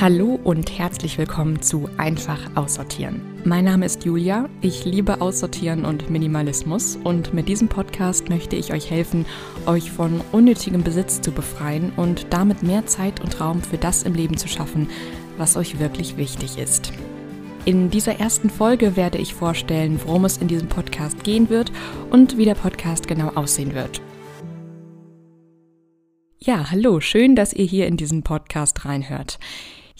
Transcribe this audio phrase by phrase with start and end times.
[0.00, 3.20] Hallo und herzlich willkommen zu Einfach Aussortieren.
[3.44, 8.72] Mein Name ist Julia, ich liebe Aussortieren und Minimalismus und mit diesem Podcast möchte ich
[8.72, 9.26] euch helfen,
[9.66, 14.14] euch von unnötigem Besitz zu befreien und damit mehr Zeit und Raum für das im
[14.14, 14.88] Leben zu schaffen,
[15.36, 16.94] was euch wirklich wichtig ist.
[17.66, 21.72] In dieser ersten Folge werde ich vorstellen, worum es in diesem Podcast gehen wird
[22.08, 24.00] und wie der Podcast genau aussehen wird.
[26.38, 29.38] Ja, hallo, schön, dass ihr hier in diesen Podcast reinhört.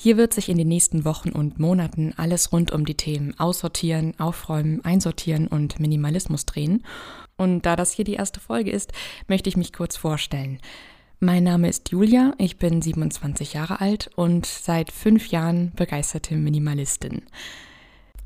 [0.03, 4.19] Hier wird sich in den nächsten Wochen und Monaten alles rund um die Themen Aussortieren,
[4.19, 6.87] Aufräumen, Einsortieren und Minimalismus drehen.
[7.37, 8.95] Und da das hier die erste Folge ist,
[9.29, 10.59] möchte ich mich kurz vorstellen.
[11.19, 17.21] Mein Name ist Julia, ich bin 27 Jahre alt und seit fünf Jahren begeisterte Minimalistin.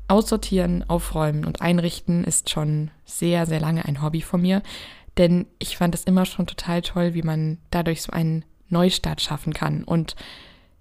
[0.07, 4.63] Aussortieren, aufräumen und einrichten ist schon sehr, sehr lange ein Hobby von mir,
[5.17, 9.53] denn ich fand es immer schon total toll, wie man dadurch so einen Neustart schaffen
[9.53, 10.15] kann und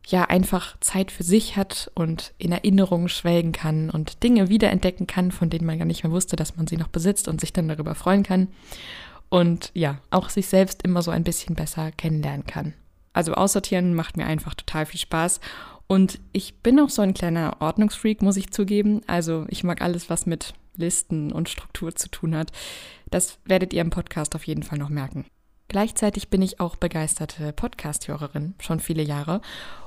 [0.07, 5.31] ja einfach Zeit für sich hat und in Erinnerungen schwelgen kann und Dinge wiederentdecken kann,
[5.31, 7.69] von denen man gar nicht mehr wusste, dass man sie noch besitzt und sich dann
[7.69, 8.49] darüber freuen kann.
[9.29, 12.75] Und ja, auch sich selbst immer so ein bisschen besser kennenlernen kann.
[13.13, 15.41] Also aussortieren macht mir einfach total viel Spaß.
[15.87, 19.01] Und ich bin auch so ein kleiner Ordnungsfreak, muss ich zugeben.
[19.07, 22.53] Also ich mag alles, was mit Listen und Struktur zu tun hat.
[23.11, 25.25] Das werdet ihr im Podcast auf jeden Fall noch merken.
[25.69, 29.41] Gleichzeitig bin ich auch begeisterte Podcast-Hörerin, schon viele Jahre.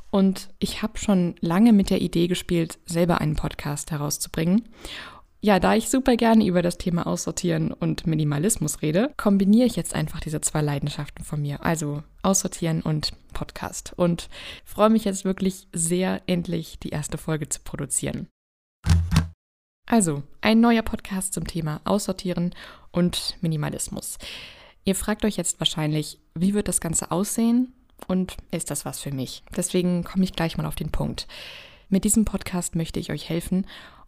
[0.09, 4.69] Und ich habe schon lange mit der Idee gespielt, selber einen Podcast herauszubringen.
[5.39, 9.94] Ja, da ich super gerne über das Thema Aussortieren und Minimalismus rede, kombiniere ich jetzt
[9.94, 13.94] einfach diese zwei Leidenschaften von mir, also Aussortieren und Podcast.
[13.95, 14.30] Und
[14.66, 18.27] freue mich jetzt wirklich sehr, endlich die erste Folge zu produzieren.
[19.86, 22.53] Also, ein neuer Podcast zum Thema Aussortieren
[22.92, 24.17] und Minimalismus.
[24.86, 27.73] Ihr fragt euch jetzt wahrscheinlich, wie wird das Ganze aussehen?
[28.08, 29.44] Und ist das was für mich?
[29.56, 31.28] Deswegen komme ich gleich mal auf den Punkt.
[31.90, 33.66] Mit diesem Podcast möchte ich euch helfen,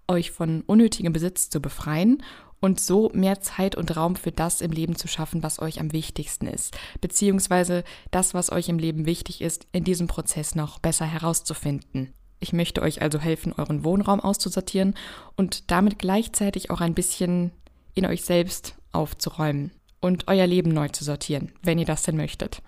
[0.07, 2.23] euch von unnötigem Besitz zu befreien
[2.59, 5.93] und so mehr Zeit und Raum für das im Leben zu schaffen, was euch am
[5.93, 11.05] wichtigsten ist, beziehungsweise das, was euch im Leben wichtig ist, in diesem Prozess noch besser
[11.05, 12.13] herauszufinden.
[12.39, 14.95] Ich möchte euch also helfen, euren Wohnraum auszusortieren
[15.35, 17.51] und damit gleichzeitig auch ein bisschen
[17.95, 22.61] in euch selbst aufzuräumen und euer Leben neu zu sortieren, wenn ihr das denn möchtet.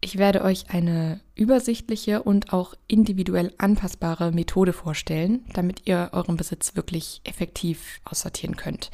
[0.00, 6.76] Ich werde euch eine übersichtliche und auch individuell anpassbare Methode vorstellen, damit ihr euren Besitz
[6.76, 8.90] wirklich effektiv aussortieren könnt.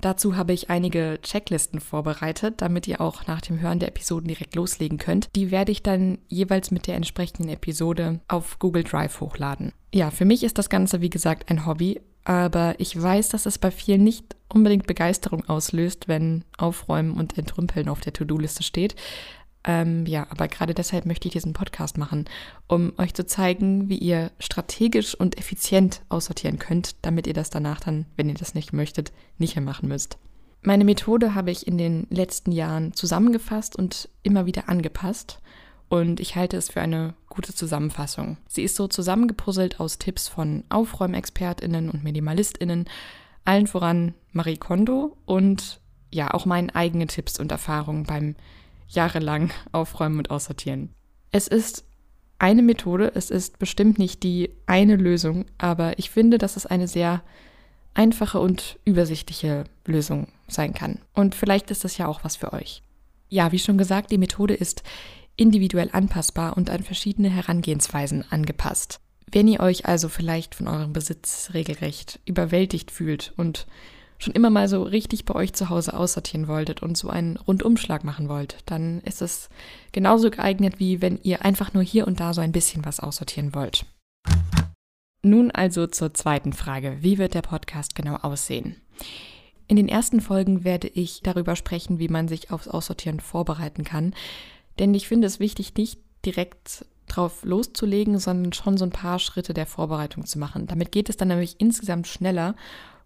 [0.00, 4.54] Dazu habe ich einige Checklisten vorbereitet, damit ihr auch nach dem Hören der Episoden direkt
[4.54, 5.28] loslegen könnt.
[5.36, 9.72] Die werde ich dann jeweils mit der entsprechenden Episode auf Google Drive hochladen.
[9.94, 13.58] Ja, für mich ist das Ganze, wie gesagt, ein Hobby, aber ich weiß, dass es
[13.58, 18.94] bei vielen nicht unbedingt Begeisterung auslöst, wenn Aufräumen und Entrümpeln auf der To-Do-Liste steht.
[19.64, 22.24] Ähm, ja, aber gerade deshalb möchte ich diesen Podcast machen,
[22.66, 27.80] um euch zu zeigen, wie ihr strategisch und effizient aussortieren könnt, damit ihr das danach
[27.80, 30.16] dann, wenn ihr das nicht möchtet, nicht mehr machen müsst.
[30.62, 35.40] Meine Methode habe ich in den letzten Jahren zusammengefasst und immer wieder angepasst
[35.90, 38.36] und ich halte es für eine gute Zusammenfassung.
[38.46, 42.84] Sie ist so zusammengepuzzelt aus Tipps von Aufräumexpertinnen und Minimalistinnen,
[43.44, 45.80] allen voran Marie Kondo und
[46.12, 48.36] ja, auch meinen eigenen Tipps und Erfahrungen beim
[48.90, 50.90] jahrelang aufräumen und aussortieren.
[51.30, 51.84] Es ist
[52.38, 56.88] eine Methode, es ist bestimmt nicht die eine Lösung, aber ich finde, dass es eine
[56.88, 57.22] sehr
[57.94, 61.00] einfache und übersichtliche Lösung sein kann.
[61.14, 62.82] Und vielleicht ist das ja auch was für euch.
[63.28, 64.82] Ja, wie schon gesagt, die Methode ist
[65.36, 69.00] individuell anpassbar und an verschiedene Herangehensweisen angepasst.
[69.30, 73.66] Wenn ihr euch also vielleicht von eurem Besitz regelrecht überwältigt fühlt und
[74.20, 78.04] schon immer mal so richtig bei euch zu Hause aussortieren wolltet und so einen Rundumschlag
[78.04, 79.48] machen wollt, dann ist es
[79.92, 83.54] genauso geeignet, wie wenn ihr einfach nur hier und da so ein bisschen was aussortieren
[83.54, 83.86] wollt.
[85.22, 86.98] Nun also zur zweiten Frage.
[87.00, 88.76] Wie wird der Podcast genau aussehen?
[89.66, 94.14] In den ersten Folgen werde ich darüber sprechen, wie man sich aufs Aussortieren vorbereiten kann.
[94.78, 99.54] Denn ich finde es wichtig, nicht direkt drauf loszulegen, sondern schon so ein paar Schritte
[99.54, 100.66] der Vorbereitung zu machen.
[100.66, 102.54] Damit geht es dann nämlich insgesamt schneller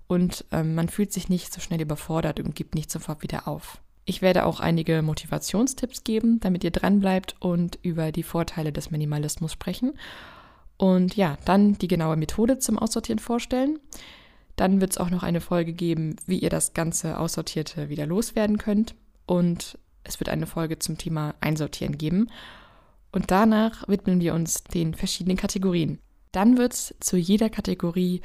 [0.06, 3.81] und ähm, man fühlt sich nicht so schnell überfordert und gibt nicht sofort wieder auf.
[4.06, 9.53] Ich werde auch einige Motivationstipps geben, damit ihr dranbleibt und über die Vorteile des Minimalismus
[9.53, 9.95] sprechen.
[10.77, 13.79] Und ja, dann die genaue Methode zum Aussortieren vorstellen.
[14.56, 18.59] Dann wird es auch noch eine Folge geben, wie ihr das ganze Aussortierte wieder loswerden
[18.59, 18.95] könnt.
[19.27, 22.29] Und es wird eine Folge zum Thema Einsortieren geben.
[23.11, 25.99] Und danach widmen wir uns den verschiedenen Kategorien.
[26.33, 28.21] Dann wird es zu jeder Kategorie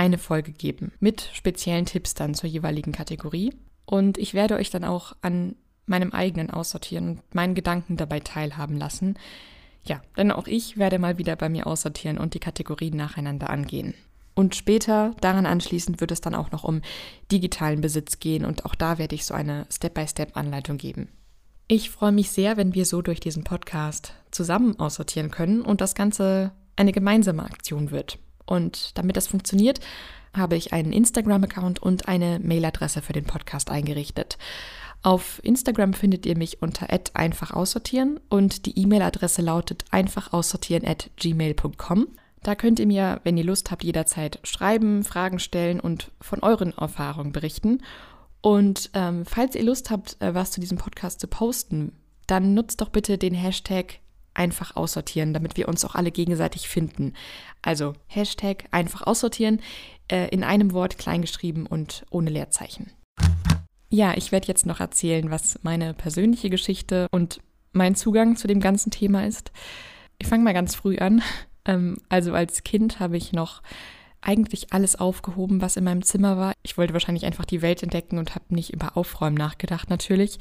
[0.00, 3.52] eine Folge geben mit speziellen Tipps dann zur jeweiligen Kategorie.
[3.84, 8.78] Und ich werde euch dann auch an meinem eigenen Aussortieren und meinen Gedanken dabei teilhaben
[8.78, 9.18] lassen.
[9.84, 13.92] Ja, denn auch ich werde mal wieder bei mir aussortieren und die Kategorien nacheinander angehen.
[14.34, 16.80] Und später, daran anschließend, wird es dann auch noch um
[17.30, 21.08] digitalen Besitz gehen und auch da werde ich so eine Step-by-Step-Anleitung geben.
[21.68, 25.94] Ich freue mich sehr, wenn wir so durch diesen Podcast zusammen aussortieren können und das
[25.94, 28.18] Ganze eine gemeinsame Aktion wird.
[28.50, 29.80] Und damit das funktioniert,
[30.36, 34.38] habe ich einen Instagram-Account und eine Mailadresse für den Podcast eingerichtet.
[35.02, 42.08] Auf Instagram findet ihr mich unter einfach aussortieren und die E-Mail-Adresse lautet einfachaussortieren at gmail.com.
[42.42, 46.76] Da könnt ihr mir, wenn ihr Lust habt, jederzeit schreiben, Fragen stellen und von euren
[46.76, 47.82] Erfahrungen berichten.
[48.42, 51.92] Und ähm, falls ihr Lust habt, äh, was zu diesem Podcast zu posten,
[52.26, 54.00] dann nutzt doch bitte den Hashtag
[54.40, 57.12] einfach aussortieren, damit wir uns auch alle gegenseitig finden.
[57.60, 59.60] Also Hashtag einfach aussortieren,
[60.10, 62.90] äh, in einem Wort kleingeschrieben und ohne Leerzeichen.
[63.90, 67.40] Ja, ich werde jetzt noch erzählen, was meine persönliche Geschichte und
[67.72, 69.52] mein Zugang zu dem ganzen Thema ist.
[70.18, 71.22] Ich fange mal ganz früh an.
[71.66, 73.62] Ähm, also als Kind habe ich noch
[74.22, 76.52] eigentlich alles aufgehoben, was in meinem Zimmer war.
[76.62, 80.38] Ich wollte wahrscheinlich einfach die Welt entdecken und habe nicht über Aufräumen nachgedacht, natürlich.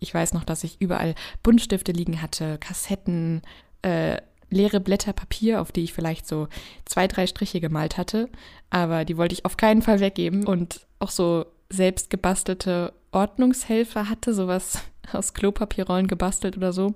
[0.00, 3.42] Ich weiß noch, dass ich überall Buntstifte liegen hatte, Kassetten,
[3.82, 4.18] äh,
[4.50, 6.48] leere Blätter Papier, auf die ich vielleicht so
[6.84, 8.28] zwei, drei Striche gemalt hatte.
[8.70, 10.46] Aber die wollte ich auf keinen Fall weggeben.
[10.46, 14.82] Und auch so selbst gebastelte Ordnungshelfer hatte, sowas
[15.12, 16.94] aus Klopapierrollen gebastelt oder so.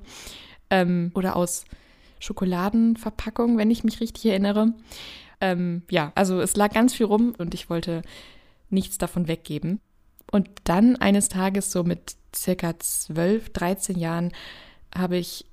[0.69, 1.65] Ähm, oder aus
[2.19, 4.75] Schokoladenverpackung, wenn ich mich richtig erinnere.
[5.41, 8.03] Ähm, ja, also es lag ganz viel rum und ich wollte
[8.71, 9.81] nichts davon weggeben.
[10.31, 14.33] Und dann eines Tages, so mit circa 12, 13 Jahren,
[14.95, 15.47] habe ich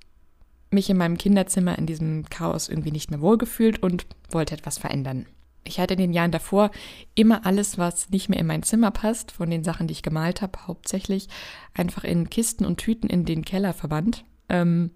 [0.72, 5.28] mich in meinem Kinderzimmer in diesem Chaos irgendwie nicht mehr wohlgefühlt und wollte etwas verändern.
[5.66, 6.72] Ich hatte in den Jahren davor
[7.16, 10.42] immer alles, was nicht mehr in mein Zimmer passt, von den Sachen, die ich gemalt
[10.42, 11.30] habe, hauptsächlich
[11.74, 14.26] einfach in Kisten und Tüten in den Keller verbannt.
[14.50, 14.92] Ähm,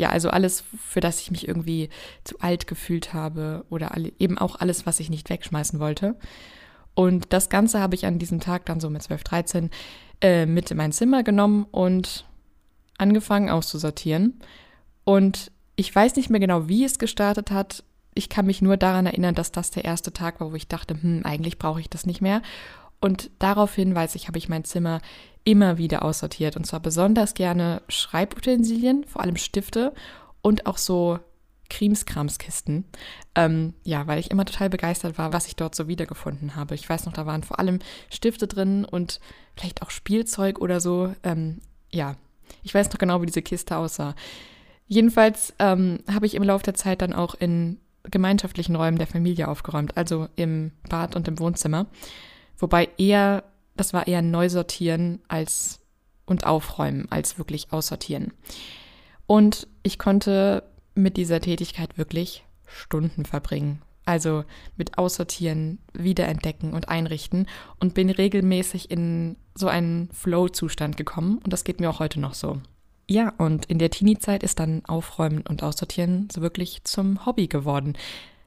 [0.00, 1.90] ja, also alles, für das ich mich irgendwie
[2.24, 6.16] zu alt gefühlt habe oder alle, eben auch alles, was ich nicht wegschmeißen wollte.
[6.94, 9.70] Und das Ganze habe ich an diesem Tag dann so mit 12, 13
[10.20, 12.26] äh, mit in mein Zimmer genommen und
[12.98, 14.40] angefangen auszusortieren.
[15.04, 19.06] Und ich weiß nicht mehr genau, wie es gestartet hat ich kann mich nur daran
[19.06, 22.06] erinnern, dass das der erste Tag war, wo ich dachte, hm, eigentlich brauche ich das
[22.06, 22.42] nicht mehr.
[23.00, 25.00] Und daraufhin, weiß ich, habe ich mein Zimmer
[25.44, 26.56] immer wieder aussortiert.
[26.56, 29.92] Und zwar besonders gerne Schreibutensilien, vor allem Stifte
[30.42, 31.18] und auch so
[31.68, 32.84] Krimskramskisten.
[33.34, 36.74] Ähm, ja, weil ich immer total begeistert war, was ich dort so wiedergefunden habe.
[36.74, 37.78] Ich weiß noch, da waren vor allem
[38.10, 39.20] Stifte drin und
[39.56, 41.14] vielleicht auch Spielzeug oder so.
[41.22, 41.60] Ähm,
[41.90, 42.16] ja,
[42.62, 44.14] ich weiß noch genau, wie diese Kiste aussah.
[44.86, 47.78] Jedenfalls ähm, habe ich im Laufe der Zeit dann auch in
[48.10, 51.86] gemeinschaftlichen Räumen der Familie aufgeräumt, also im Bad und im Wohnzimmer.
[52.58, 53.44] Wobei eher,
[53.80, 55.80] das war eher Neusortieren als
[56.26, 58.34] und Aufräumen als wirklich Aussortieren.
[59.26, 63.80] Und ich konnte mit dieser Tätigkeit wirklich Stunden verbringen.
[64.04, 64.44] Also
[64.76, 67.46] mit Aussortieren, Wiederentdecken und Einrichten
[67.78, 72.34] und bin regelmäßig in so einen Flow-Zustand gekommen und das geht mir auch heute noch
[72.34, 72.60] so.
[73.08, 77.94] Ja, und in der Teenie-Zeit ist dann Aufräumen und Aussortieren so wirklich zum Hobby geworden.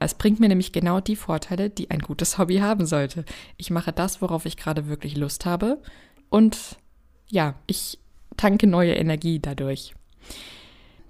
[0.04, 3.24] Es bringt mir nämlich genau die Vorteile, die ein gutes Hobby haben sollte.
[3.56, 5.80] Ich mache das, worauf ich gerade wirklich Lust habe.
[6.28, 6.76] Und
[7.28, 7.98] ja, ich
[8.36, 9.94] tanke neue Energie dadurch.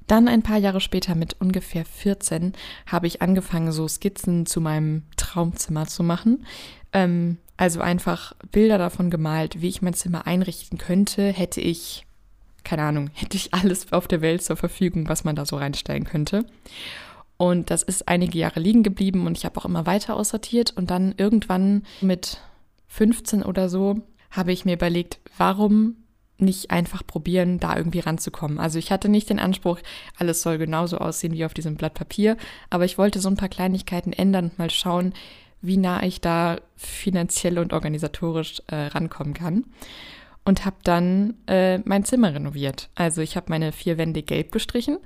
[0.06, 2.52] Dann ein paar Jahre später, mit ungefähr 14,
[2.86, 6.44] habe ich angefangen, so Skizzen zu meinem Traumzimmer zu machen.
[6.92, 12.04] Ähm, also einfach Bilder davon gemalt, wie ich mein Zimmer einrichten könnte, hätte ich
[12.64, 16.04] keine Ahnung, hätte ich alles auf der Welt zur Verfügung, was man da so reinstellen
[16.04, 16.44] könnte.
[17.36, 20.72] Und das ist einige Jahre liegen geblieben und ich habe auch immer weiter aussortiert.
[20.76, 22.40] Und dann irgendwann mit
[22.88, 25.96] 15 oder so habe ich mir überlegt, warum
[26.38, 28.58] nicht einfach probieren, da irgendwie ranzukommen.
[28.58, 29.78] Also ich hatte nicht den Anspruch,
[30.18, 32.36] alles soll genauso aussehen wie auf diesem Blatt Papier,
[32.70, 35.14] aber ich wollte so ein paar Kleinigkeiten ändern und mal schauen,
[35.62, 39.64] wie nah ich da finanziell und organisatorisch äh, rankommen kann
[40.44, 42.90] und habe dann äh, mein Zimmer renoviert.
[42.94, 44.98] Also ich habe meine vier Wände gelb gestrichen,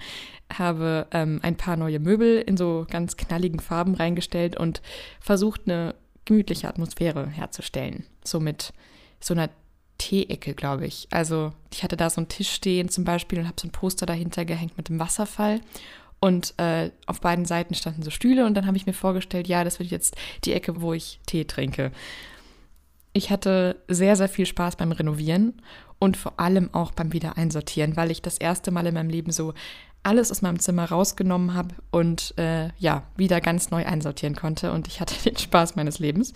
[0.52, 4.82] habe ähm, ein paar neue Möbel in so ganz knalligen Farben reingestellt und
[5.20, 8.04] versucht, eine gemütliche Atmosphäre herzustellen.
[8.24, 8.72] So mit
[9.20, 9.48] so einer
[9.98, 11.08] Teeecke, glaube ich.
[11.10, 14.06] Also ich hatte da so einen Tisch stehen zum Beispiel und habe so ein Poster
[14.06, 15.60] dahinter gehängt mit dem Wasserfall.
[16.20, 19.62] Und äh, auf beiden Seiten standen so Stühle und dann habe ich mir vorgestellt, ja,
[19.62, 21.92] das wird jetzt die Ecke, wo ich Tee trinke.
[23.18, 25.60] Ich hatte sehr, sehr viel Spaß beim Renovieren
[25.98, 29.54] und vor allem auch beim Wiedereinsortieren, weil ich das erste Mal in meinem Leben so
[30.04, 34.86] alles aus meinem Zimmer rausgenommen habe und äh, ja, wieder ganz neu einsortieren konnte und
[34.86, 36.32] ich hatte den Spaß meines Lebens.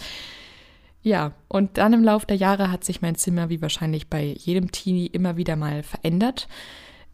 [1.03, 4.73] Ja, und dann im Laufe der Jahre hat sich mein Zimmer wie wahrscheinlich bei jedem
[4.73, 6.49] Teenie immer wieder mal verändert.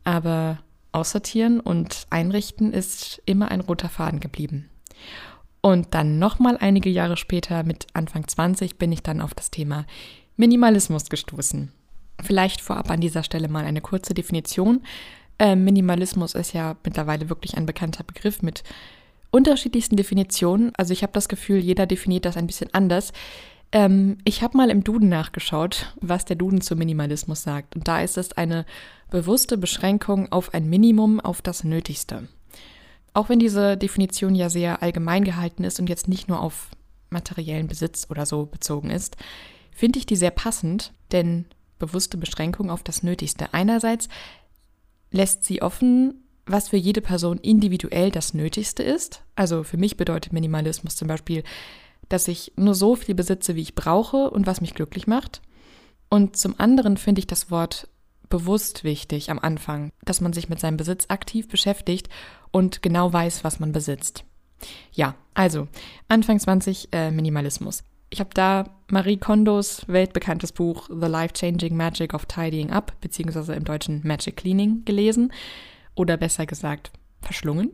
[0.03, 0.61] Aber
[0.93, 4.71] Aussortieren und Einrichten ist immer ein roter Faden geblieben.
[5.61, 9.87] Und dann nochmal einige Jahre später, mit Anfang 20, bin ich dann auf das Thema
[10.37, 11.73] Minimalismus gestoßen.
[12.23, 14.83] Vielleicht vorab an dieser Stelle mal eine kurze Definition.
[15.39, 18.63] Äh, Minimalismus ist ja mittlerweile wirklich ein bekannter Begriff mit
[19.31, 20.73] unterschiedlichsten Definitionen.
[20.77, 23.13] Also ich habe das Gefühl, jeder definiert das ein bisschen anders.
[23.71, 27.77] Ähm, ich habe mal im Duden nachgeschaut, was der Duden zu Minimalismus sagt.
[27.77, 28.65] Und da ist es eine
[29.11, 32.29] bewusste Beschränkung auf ein Minimum, auf das Nötigste.
[33.19, 36.69] Auch wenn diese Definition ja sehr allgemein gehalten ist und jetzt nicht nur auf
[37.11, 39.17] materiellen Besitz oder so bezogen ist,
[39.73, 41.47] finde ich die sehr passend, denn
[41.81, 43.53] bewusste Beschränkung auf das Nötigste.
[43.53, 44.09] Einerseits
[45.11, 49.25] lässt sie offen, was für jede Person individuell das Nötigste ist.
[49.35, 51.43] Also für mich bedeutet Minimalismus zum Beispiel,
[52.09, 55.43] dass ich nur so viel besitze, wie ich brauche und was mich glücklich macht.
[56.09, 57.89] Und zum anderen finde ich das Wort
[58.29, 62.09] bewusst wichtig am Anfang, dass man sich mit seinem Besitz aktiv beschäftigt
[62.51, 64.25] und genau weiß, was man besitzt.
[64.93, 65.69] Ja, also
[66.09, 67.85] Anfang 20 äh, Minimalismus.
[68.11, 73.65] Ich habe da Marie Kondos weltbekanntes Buch The Life-Changing Magic of Tidying Up, beziehungsweise im
[73.65, 75.33] Deutschen Magic Cleaning gelesen.
[75.95, 77.73] Oder besser gesagt, verschlungen.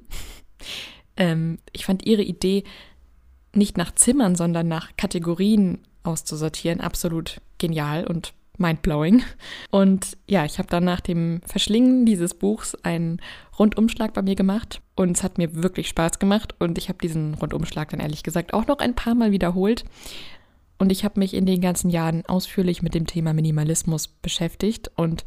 [1.16, 2.64] ähm, ich fand ihre Idee,
[3.52, 9.22] nicht nach Zimmern, sondern nach Kategorien auszusortieren, absolut genial und mindblowing.
[9.70, 13.20] Und ja, ich habe dann nach dem Verschlingen dieses Buchs einen
[13.58, 17.34] Rundumschlag bei mir gemacht und es hat mir wirklich Spaß gemacht und ich habe diesen
[17.34, 19.84] Rundumschlag dann ehrlich gesagt auch noch ein paar Mal wiederholt.
[20.78, 25.24] Und ich habe mich in den ganzen Jahren ausführlich mit dem Thema Minimalismus beschäftigt und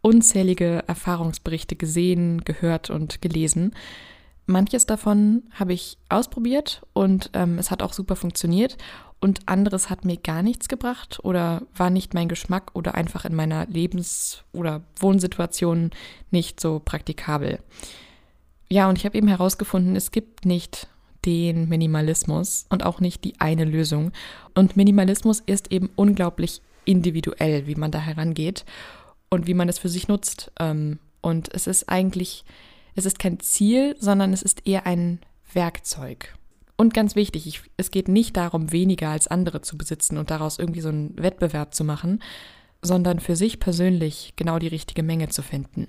[0.00, 3.74] unzählige Erfahrungsberichte gesehen, gehört und gelesen.
[4.46, 8.76] Manches davon habe ich ausprobiert und ähm, es hat auch super funktioniert
[9.24, 13.34] und anderes hat mir gar nichts gebracht oder war nicht mein Geschmack oder einfach in
[13.34, 15.92] meiner Lebens- oder Wohnsituation
[16.30, 17.58] nicht so praktikabel.
[18.68, 20.88] Ja, und ich habe eben herausgefunden, es gibt nicht
[21.24, 24.12] den Minimalismus und auch nicht die eine Lösung.
[24.54, 28.66] Und Minimalismus ist eben unglaublich individuell, wie man da herangeht
[29.30, 30.52] und wie man es für sich nutzt.
[30.60, 32.44] Ähm, und es ist eigentlich,
[32.94, 35.18] es ist kein Ziel, sondern es ist eher ein
[35.54, 36.34] Werkzeug.
[36.76, 40.58] Und ganz wichtig, ich, es geht nicht darum, weniger als andere zu besitzen und daraus
[40.58, 42.20] irgendwie so einen Wettbewerb zu machen,
[42.82, 45.88] sondern für sich persönlich genau die richtige Menge zu finden.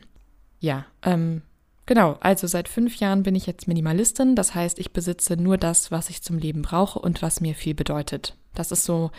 [0.60, 1.42] Ja, ähm,
[1.86, 2.18] genau.
[2.22, 4.36] Also seit fünf Jahren bin ich jetzt Minimalistin.
[4.36, 7.74] Das heißt, ich besitze nur das, was ich zum Leben brauche und was mir viel
[7.74, 8.38] bedeutet.
[8.54, 9.12] Das ist so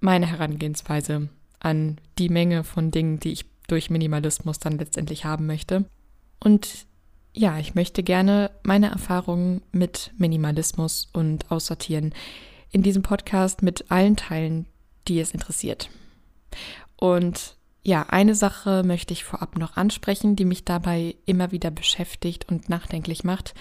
[0.00, 1.28] meine Herangehensweise
[1.60, 5.84] an die Menge von Dingen, die ich durch Minimalismus dann letztendlich haben möchte.
[6.42, 6.86] Und
[7.32, 12.12] ja, ich möchte gerne meine Erfahrungen mit Minimalismus und Aussortieren
[12.70, 14.66] in diesem Podcast mit allen teilen,
[15.08, 15.90] die es interessiert.
[16.96, 22.48] Und ja, eine Sache möchte ich vorab noch ansprechen, die mich dabei immer wieder beschäftigt
[22.48, 23.54] und nachdenklich macht.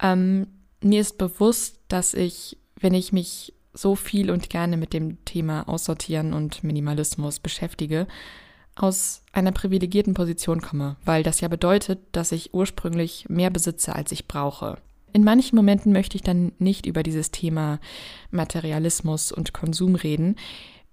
[0.00, 0.46] Ähm,
[0.80, 5.68] mir ist bewusst, dass ich, wenn ich mich so viel und gerne mit dem Thema
[5.68, 8.06] Aussortieren und Minimalismus beschäftige,
[8.82, 14.12] aus einer privilegierten Position komme, weil das ja bedeutet, dass ich ursprünglich mehr besitze, als
[14.12, 14.78] ich brauche.
[15.12, 17.80] In manchen Momenten möchte ich dann nicht über dieses Thema
[18.30, 20.36] Materialismus und Konsum reden,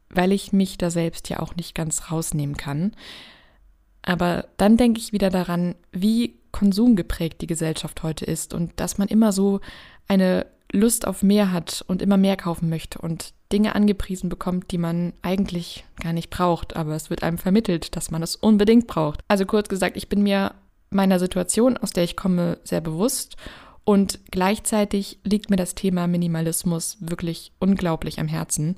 [0.10, 2.94] weil ich mich da selbst ja auch nicht ganz rausnehmen kann.
[4.02, 9.08] Aber dann denke ich wieder daran, wie konsumgeprägt die Gesellschaft heute ist und dass man
[9.10, 9.60] immer so
[10.08, 14.78] eine Lust auf mehr hat und immer mehr kaufen möchte und Dinge angepriesen bekommt, die
[14.78, 19.22] man eigentlich gar nicht braucht, aber es wird einem vermittelt, dass man es unbedingt braucht.
[19.28, 20.54] Also kurz gesagt, ich bin mir
[20.90, 23.36] meiner Situation, aus der ich komme, sehr bewusst
[23.84, 28.76] und gleichzeitig liegt mir das Thema Minimalismus wirklich unglaublich am Herzen.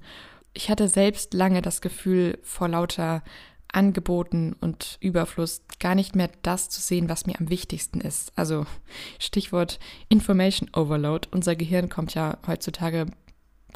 [0.53, 3.23] Ich hatte selbst lange das Gefühl, vor lauter
[3.71, 8.31] Angeboten und Überfluss gar nicht mehr das zu sehen, was mir am wichtigsten ist.
[8.35, 8.65] Also
[9.19, 11.27] Stichwort Information Overload.
[11.31, 13.07] Unser Gehirn kommt ja heutzutage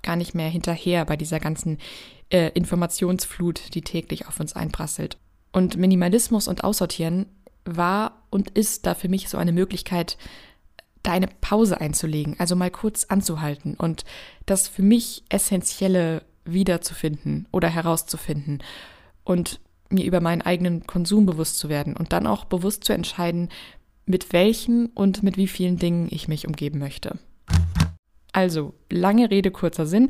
[0.01, 1.77] gar nicht mehr hinterher bei dieser ganzen
[2.29, 5.17] äh, Informationsflut, die täglich auf uns einprasselt.
[5.51, 7.27] Und Minimalismus und Aussortieren
[7.65, 10.17] war und ist da für mich so eine Möglichkeit,
[11.03, 14.05] da eine Pause einzulegen, also mal kurz anzuhalten und
[14.45, 18.63] das für mich Essentielle wiederzufinden oder herauszufinden.
[19.23, 19.59] Und
[19.89, 23.50] mir über meinen eigenen Konsum bewusst zu werden und dann auch bewusst zu entscheiden,
[24.05, 27.19] mit welchen und mit wie vielen Dingen ich mich umgeben möchte.
[28.34, 30.10] Also, lange Rede, kurzer Sinn.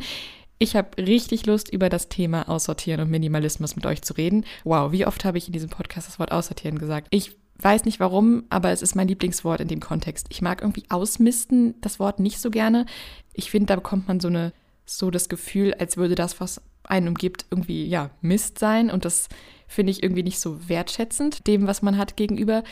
[0.58, 4.46] Ich habe richtig Lust, über das Thema Aussortieren und Minimalismus mit euch zu reden.
[4.63, 7.08] Wow, wie oft habe ich in diesem Podcast das Wort Aussortieren gesagt?
[7.12, 10.27] Ich weiß nicht warum, aber es ist mein Lieblingswort in dem Kontext.
[10.30, 12.86] Ich mag irgendwie ausmisten das Wort nicht so gerne.
[13.34, 14.53] Ich finde, da bekommt man so eine
[14.86, 19.30] so das Gefühl, als würde das, was einen umgibt, irgendwie ja Mist sein und das
[19.68, 22.63] finde ich irgendwie nicht so wertschätzend dem, was man hat gegenüber.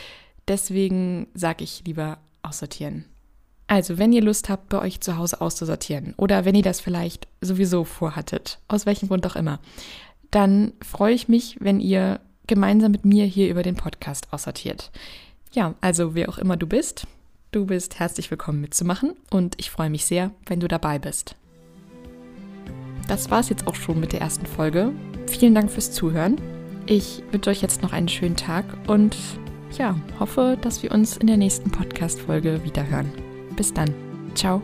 [0.47, 3.05] Deswegen sage ich lieber aussortieren.
[3.71, 7.29] Also, wenn ihr Lust habt, bei euch zu Hause auszusortieren oder wenn ihr das vielleicht
[7.39, 9.59] sowieso vorhattet, aus welchem Grund auch immer,
[10.29, 14.91] dann freue ich mich, wenn ihr gemeinsam mit mir hier über den Podcast aussortiert.
[15.53, 17.07] Ja, also wer auch immer du bist,
[17.53, 21.37] du bist herzlich willkommen mitzumachen und ich freue mich sehr, wenn du dabei bist.
[23.07, 24.91] Das war es jetzt auch schon mit der ersten Folge.
[25.27, 26.41] Vielen Dank fürs Zuhören.
[26.87, 29.15] Ich wünsche euch jetzt noch einen schönen Tag und
[29.77, 33.30] ja, hoffe, dass wir uns in der nächsten Podcast-Folge wiederhören.
[33.55, 33.93] Bis dann.
[34.35, 34.61] Ciao.